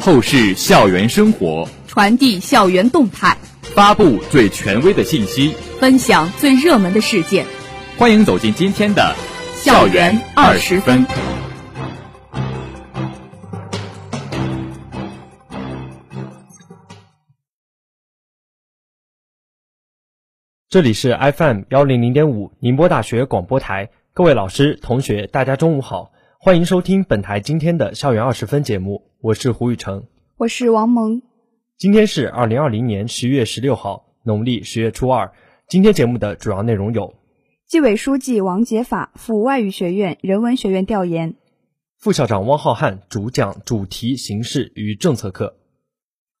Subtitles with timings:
[0.00, 3.36] 透视校园生活，传递校园动态，
[3.74, 7.44] 发布最权威的信息，分享最热门的事件。
[7.98, 9.16] 欢迎走进今天的
[9.64, 11.04] 《校园二十分》。
[20.68, 26.10] 这里是 FM 幺零零点五宁波大学广播台，各位老师、同学，大家中午好。
[26.40, 31.22] 欢迎收听本台今天的校园二十分节目，我是胡雨成，我是王萌。
[31.78, 35.30] 今天是二零二零年十月十六号，农历十月初二。
[35.68, 37.14] 今天节目的主要内容有：
[37.68, 41.34] 纪委书记王杰法赴外语学院人文学院调研；
[41.96, 45.54] 副校长汪浩瀚主讲主题形势与政策课；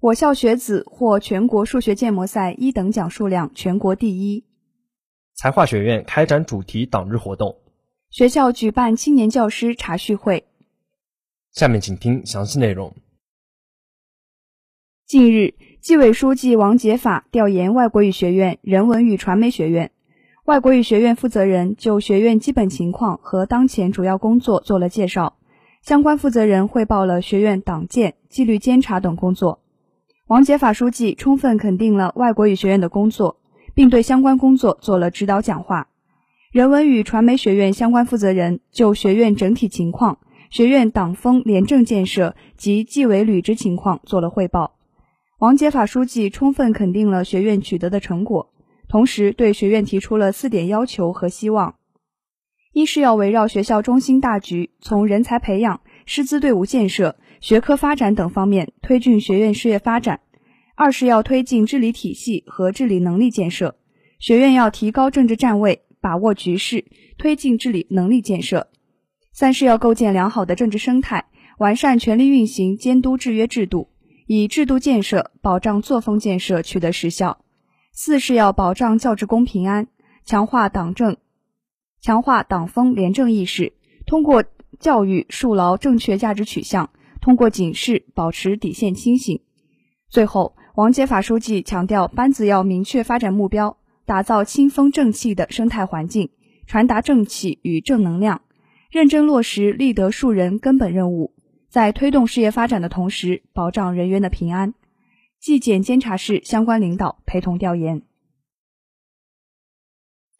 [0.00, 4.44] 我校学子获全国数学建模赛一等奖数量全国第一；
[5.34, 7.58] 财化学院开展主题党日活动。
[8.08, 10.46] 学校举办青年教师茶叙会。
[11.52, 12.96] 下面请听详细内容。
[15.06, 19.90] 近日，纪委书记王杰法调研外国语学院人文与传媒学院，
[20.46, 25.36] 外国语学院负责人就学院基本情况和当前主要工作做了介绍，
[25.82, 29.60] 相关负责人汇报了学院党建、纪律监察等工作。
[30.30, 33.40] 王杰法书记充分肯定了外国语学院的工作，
[33.74, 35.88] 并对相关工作做了指导讲话。
[36.52, 44.76] 人文与传媒学院相关负责人就学院整体情况、学院党风廉政建设及纪委履职情况做了汇报。
[45.40, 48.52] 王杰法书记充分肯定了学院取得的成果，
[48.88, 51.74] 同时对学院提出了四点要求和希望：
[52.72, 60.18] 一是要围绕学校中心大局，从人才培养、师资队伍建设、学科发展等方面推进学院事业发展；
[60.76, 63.76] 二是要推进治理体系和治理能力建设，
[64.18, 65.82] 学院要提高政治站位。
[66.02, 66.86] 把握局势，
[67.18, 68.68] 推进治理能力建设；
[69.34, 71.26] 三是要构建良好的政治生态，
[71.58, 73.90] 完善权力运行监督制约制度，
[74.26, 77.36] 以制度建设保障作风建设取得实效；
[77.92, 79.88] 四是要保障教职工平安，
[80.24, 81.18] 强化党政，
[82.00, 83.74] 强化党风廉政意识，
[84.06, 84.42] 通过
[84.78, 86.88] 教育树牢正确价值取向，
[87.20, 89.40] 通过警示保持底线清醒。
[90.08, 93.76] 最后，王杰法书记强调，班子要明确发展目标。
[94.06, 96.30] 打造清风正气的生态环境，
[96.66, 98.42] 传达正气与正能量，
[98.90, 101.32] 认真落实立德树人根本任务，
[101.68, 104.74] 在推动事业发展的同时，保障人员的平安。
[105.38, 108.02] 纪检监察室相关领导陪同调研。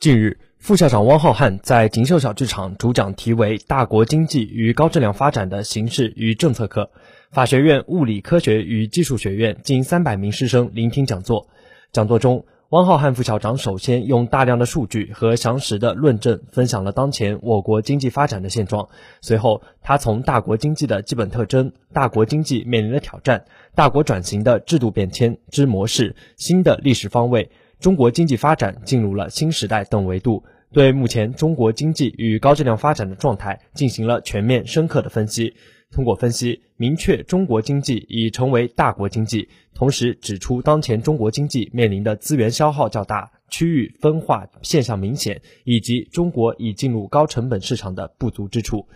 [0.00, 6.90] 近日，副校长汪浩瀚在锦绣小剧场主讲题为《大国经济与高质量发展的形势与政策》课，
[7.30, 11.48] 法学院物理科学与技术学院近三百名师生聆听讲座。
[11.92, 18.90] 讲座中，汪浩瀚副校长首先用大量的数据和详实的论证分享了当前我国经济发展的现状。
[19.22, 27.50] 随后，他从大国经济的基本特征、大国经济面临的挑战、大国转型的制度变迁之模式、新的历史方位、
[27.80, 35.54] 中国经济发展进入了新时代等维度，对目前中国经济与高质量发展的状态进行了全面深刻的分析。
[35.90, 48.86] 通过分析，明确中国经济已成为大国经济，同时指出当前中国经济面临的资源消耗较大、区域分化现象明显，以及中国已进入高成本市场的不足之处。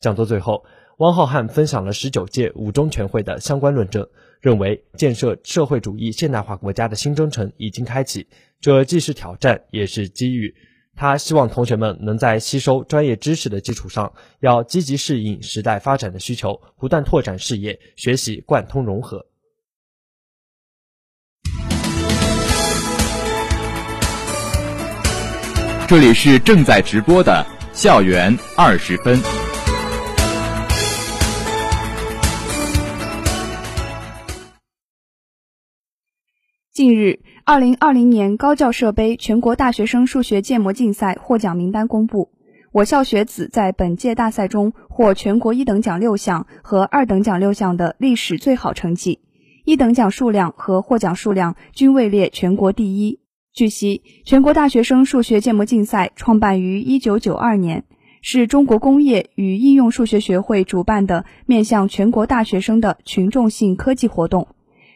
[0.00, 0.62] 讲座最后，
[0.98, 4.06] 汪浩瀚分享了十九届五中全会的相关论证，
[4.40, 8.26] 认为建设社会主义现代化国家的新征程已经开启，
[8.60, 10.54] 这既是挑战，也是机遇。
[10.94, 19.24] 他希望同学们能在吸收专业知识的基础上，要积极适应时代发展的需求，不断拓展视野，学习贯通融合。
[25.88, 29.41] 这里是正在直播的校园二十分。
[36.72, 37.20] 近日。
[37.44, 42.30] 二零二零年高教社杯全国大学生数学建模竞赛获奖名单公布，
[42.72, 49.20] 我校学子在本届大赛中获全国一等奖六项和二等奖六项的历史最好成绩，
[49.66, 53.20] 一等奖数量和获奖数量均位列全国第一。
[53.52, 57.84] 据悉，全国大学生数学建模竞赛创办于一九九二年，
[58.22, 64.48] 是中国工业与应用数学学会主办的面向全国大学生的群众性科技活动。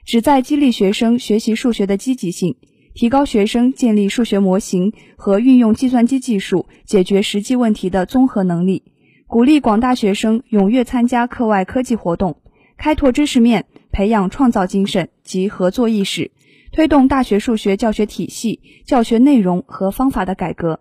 [0.06, 2.54] 旨在激励学生学习数学的积极性，
[2.94, 8.84] 提高学生建立数学模型和运用计算机技术解决实际问题的综合能力，
[9.26, 12.36] 鼓励广大学生踊跃参加课外科技活动，
[12.76, 16.30] 开拓知识面，培养创造精神及合作意识，
[16.70, 20.78] 推动大学数学教学体系、教学内容和方法的改革。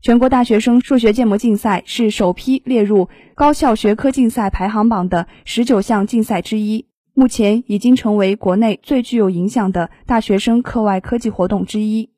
[0.00, 12.10] 全国大学生数学建模竞赛是首批列入高校学科竞赛排行榜的十九项竞赛之一，目前已经成为国内最具有影响的大学生课外科技活动之一。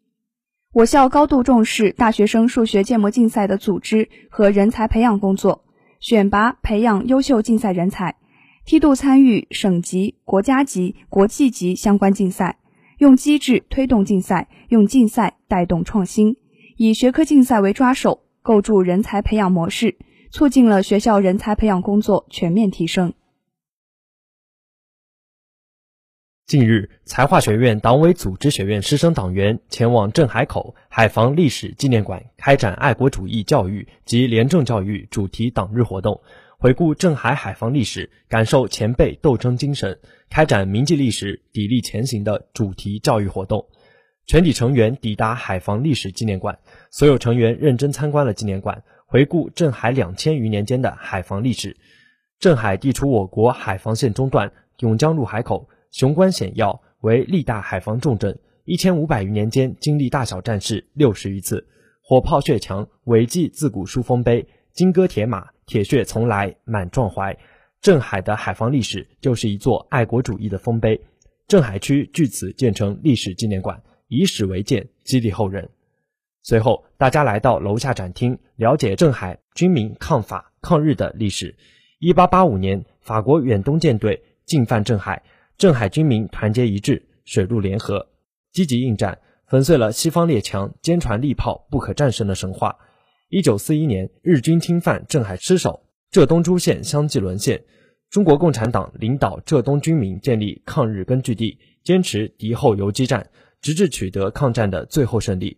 [0.73, 5.65] 我校高度重视大学生数学建模竞赛的组织和人才培养工作，
[5.99, 8.17] 选拔培养优秀竞赛人才，
[8.65, 12.59] 梯度参与省级、国家级、国际级相关竞赛，
[12.99, 16.37] 用机制推动竞赛，用竞赛带动创新。
[16.77, 19.97] 以学科竞赛为抓手，构筑人才培养模式，
[20.31, 23.13] 促进了学校人才培养工作全面提升。
[26.47, 36.21] 近日，财化学院党委组织学院师生党员前往镇海口海防历史纪念馆开展爱国主义教育及廉政教育主题党日活动，
[36.59, 39.99] 回顾镇海海防历史，感受前辈斗争精神，
[40.29, 43.67] 开展铭记历史、砥砺前行的主题教育活动。
[44.27, 46.59] 全体成员抵达海防历史纪念馆，
[46.91, 51.79] 所有成员认真参观了纪念馆，回顾镇海两千余年间的海防历史。
[52.39, 58.37] 镇海地处我国海防线中段，甬江入海口，雄关险要，为历代海防重镇。
[58.65, 61.69] 一千五百余年间，经历大小战事六十余次，
[62.03, 67.39] 火炮血墙，伟绩自古书丰碑，金戈铁马，铁血从来满壮怀。
[67.81, 71.01] 镇海的海防历史就是一座爱国主义的丰碑。
[71.47, 73.81] 镇海区据此建成历史纪念馆。
[74.09, 75.71] 以史为鉴，激励后人。
[76.43, 81.55] 随后，大家来到楼下展厅，了解镇海军民抗法抗日的历史。
[82.01, 85.23] 一八八五年，法国远东舰队进犯镇海，
[85.57, 88.09] 镇海军民团结一致，水陆联合，
[88.53, 92.77] 积极应战，粉碎了西方列强坚船利炮不可战胜的神话。
[93.29, 97.63] 一九四一年，日军侵犯镇海失守，浙东诸县相继沦陷。
[98.11, 103.31] 中国共产党领导浙东军民建立抗日根据地，坚持敌后游击战。
[103.61, 105.57] 直至取得抗战的最后胜利，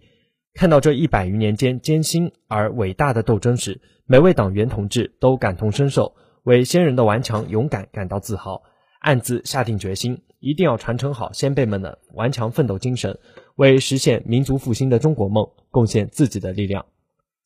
[0.54, 6.14] 看到这一百余年间艰辛而伟大的斗争时，每位党员同志都感同身受，
[6.44, 8.62] 为先人的顽强勇敢感到自豪，
[9.06, 13.16] 暗自下定决心，一定要传承好先辈们的顽强奋斗精神，
[13.54, 16.86] 为实现民族复兴的中国梦贡献自己的力量。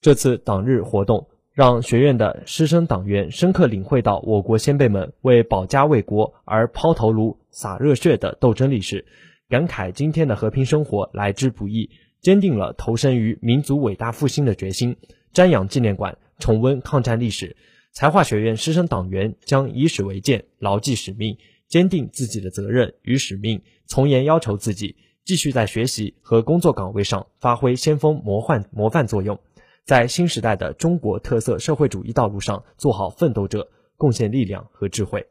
[0.01, 9.05] 这次党日活动让学院的师生党员深刻领会到我国先辈们为保家卫国而抛头颅洒热血的斗争历史。
[9.51, 11.91] 感慨今天的和平生活来之不易，
[12.23, 14.97] 坚定了投身于民族伟大复兴的决心。
[15.35, 17.55] 瞻仰纪念馆，重温抗战历史，
[17.93, 24.95] 财化学院师生党员将以史为鉴，牢记使命，坚定自己的责任与使命，从严要求自己，
[25.25, 29.39] 继续在学习和工作岗位上发挥先锋模范模范作用，
[29.85, 35.27] 在新时代的中国特色社会主义道路上做好奋斗者，贡献力量和智慧。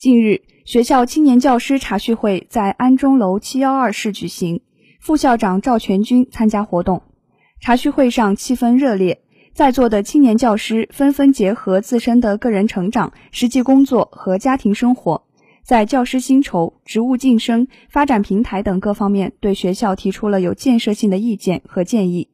[0.00, 4.62] 近日，学校青年教师茶叙会在安中楼七幺二室举行，
[4.98, 7.02] 副校长赵全军参加活动。
[7.60, 9.20] 茶叙会上气氛热烈，
[9.52, 15.22] 在座的青年教师纷纷结合自身的个人成长、实际工作和家庭生活，
[15.62, 22.30] 在教师薪酬、职务晋升、发展平台等各方面对学校提出了有建设性的意见和建议。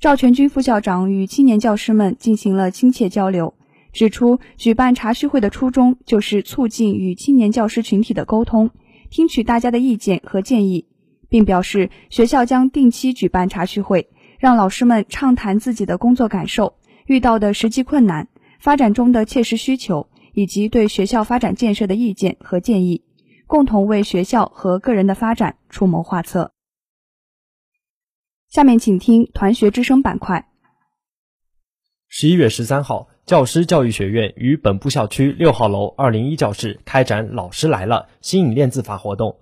[0.00, 3.52] 赵全军副校长与青年教师们进行了亲切交流。
[3.92, 8.70] 指出，举办茶叙会的初衷就是促进与青年教师群体的沟通，
[9.10, 10.88] 听取大家的意见和建议，
[11.28, 14.08] 并表示学校将定期举办茶叙会，
[14.38, 23.04] 让老师们畅谈自己的工作感受、遇到的实际困难、发展中的切实需求，以及对学校发展建设的意见和建议，
[23.46, 26.52] 共同为学校和个人的发展出谋划策。
[28.48, 30.48] 下面请听团学之声板块。
[32.08, 33.11] 十一月十三号。
[33.24, 39.36] 教师教育学院于本部校区六号楼二零一教室开展“老师来了”新颖练字法活动。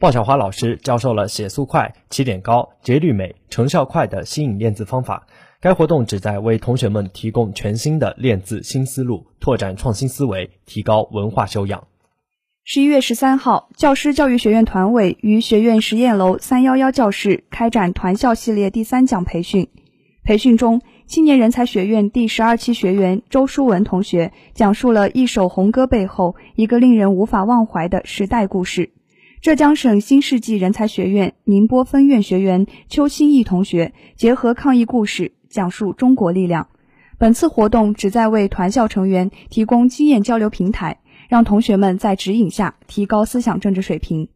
[0.00, 5.28] 鲍小华老师教授了写速快、起点高、节律美、成效快的新颖练字方法。
[5.60, 11.86] 该活动旨在为同学们提供全新的练字新思路，拓展创新思维，提高文化修养。
[12.64, 19.68] 十一月十三号，教师教育学院团委于学院实验楼三幺幺教室开展团校系列第三讲培训。
[20.24, 20.82] 培训中。
[21.06, 28.90] 青年人才学院第十二期学员周书文同学讲述了一首红歌背后一个令人无法忘怀的时代故事。
[29.40, 36.68] 浙江省新世纪人才学院宁波分院学员邱新义同学结合抗疫故事，讲述中国力量。
[37.18, 44.28] 本次活动旨在为团校成员提供经验交流平台，让同学们在指引下提高思想政治水平。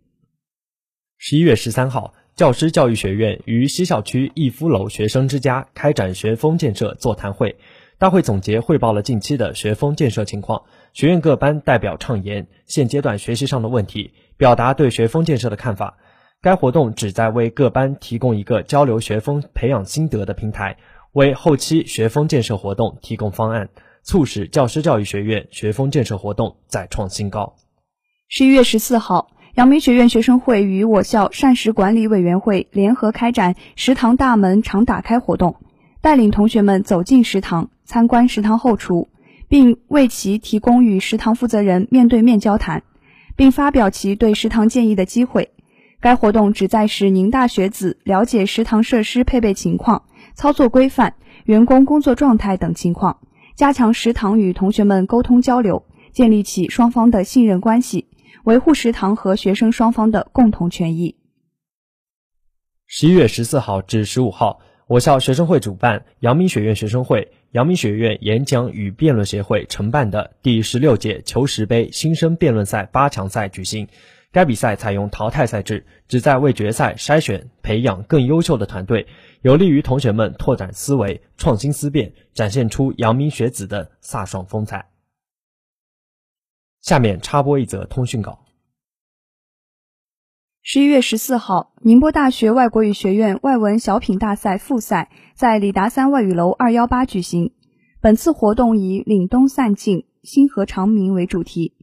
[1.17, 7.57] 十一月十三号，教师教育学院于西校区逸夫楼学生之家开展学风建设座谈会。
[7.97, 15.97] 大会总结汇报了近期的学风建设情况，学院各班代表畅言现阶段学习上的问题，表达对学风建设的看法。
[16.43, 20.77] 该活动旨在为各班提供一个交流学风、培养心得的平台，
[21.13, 23.71] 为后期学风建设活动提供方案，
[24.03, 27.57] 促使教师教育学院学风建设活动再创新高。
[28.29, 29.31] 十一月十四号。
[29.57, 35.57] 阳明学院学生会与我校膳食管理委员会联合开展“食堂大门常打开”活动，
[36.03, 39.09] 带领同学们走进食堂，参观食堂后厨，
[39.49, 42.83] 并为其提供与食堂负责人面对面交谈，
[43.35, 45.51] 并发表其对食堂建议的机会。
[46.01, 50.03] 该活动旨在使宁大学子了解食堂设施配备情况、
[50.35, 51.15] 操作规范、
[51.47, 53.21] 员工工作状态等情况，
[53.55, 55.83] 加强食堂与同学们沟通交流，
[56.13, 58.07] 建立起双方的信任关系。
[58.47, 61.17] 维护食堂和学生双方的共同权益。
[62.87, 73.89] 十一月十四号至十五号，我校学生会主办，阳明学院学生会、阳明学院演讲与辩论协会承办的第十六届求实杯新生辩论赛八强赛举行。
[74.31, 79.09] 该比赛采用淘汰赛制，旨在为决赛筛选、培养更优秀的团队，
[79.43, 84.87] 有利于同学们拓展思维、创新思辨，展现出阳明学子的飒爽风采。
[86.87, 88.39] 下面插播一则通讯稿。
[90.63, 97.53] 十一月十四号，宁波大学外国语学院外文小品大赛复赛在李达三外语楼二幺八举行。
[98.01, 101.75] 本次活动以“凛冬散尽，星河长明”为主题。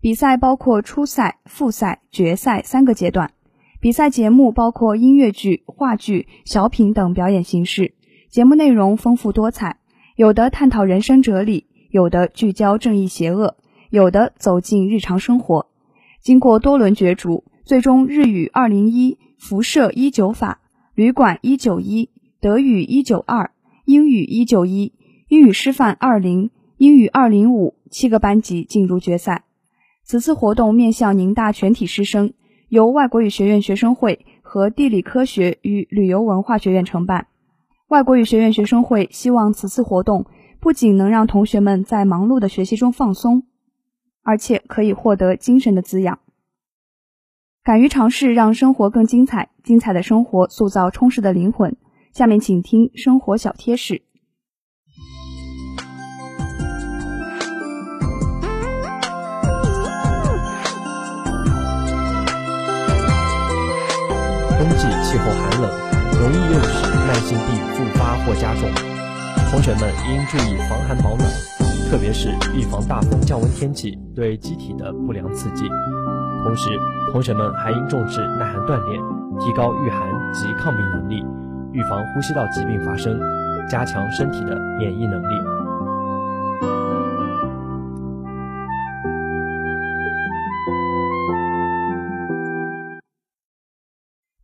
[0.00, 3.32] 比赛包括初赛、复赛、决赛三个阶段。
[3.80, 7.96] 比赛节目包括音乐剧、话剧、小品等表演形式。
[8.30, 9.80] 节目内容丰富多彩，
[10.14, 13.56] 有的探讨人生哲理，有的聚焦正义邪恶。
[13.92, 15.66] 有的走进日常生活，
[16.22, 20.60] 经过多轮角逐，最终日语二零一、辐射一九法、
[20.94, 22.08] 旅馆一九一、
[22.40, 23.50] 德语一九二、
[23.84, 24.94] 英语一九一、
[25.28, 29.44] 英语师范二零、英语二零五七个班级进入决赛。
[30.04, 32.32] 此次活动面向宁大全体师生，
[32.70, 37.26] 由外国语学院学生会和地理科学与旅游文化学院承办。
[37.88, 40.24] 外国语学院学生会希望此次活动
[40.60, 43.42] 不仅能让同学们在忙碌的学习中放松。
[44.22, 46.18] 而且可以获得精神的滋养。
[47.64, 51.76] 敢于尝试，让生活更精彩；精彩的生活塑造充实的灵魂。
[52.12, 54.02] 下面请听生活小贴士。
[64.58, 65.70] 冬季气候寒冷，
[66.20, 68.68] 容易诱使慢性病复发或加重，
[69.50, 71.51] 同学们应注意防寒保暖。
[71.92, 75.68] 特别是预防大风降温天气对机体的不良刺激，
[76.42, 76.70] 同时
[77.12, 78.98] 同学们还应重视耐寒锻炼，
[79.38, 81.22] 提高御寒及抗病能力，
[81.70, 83.20] 预防呼吸道疾病发生，
[83.68, 85.26] 加强身体的免疫能力。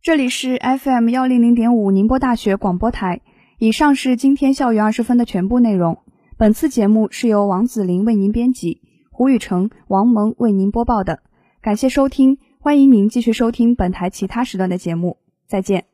[0.03, 3.21] 这里是 FM 幺零零点五宁波大学广播台，
[3.57, 5.97] 以上是今天校园二十分的全部内容。
[6.39, 8.81] 本次节目是由王子林为您编辑，
[9.11, 11.19] 胡雨成、王蒙为您播报的。
[11.61, 15.17] 感谢收听，欢迎您继续收听本台其他时段的节目。
[15.47, 15.88] 再见。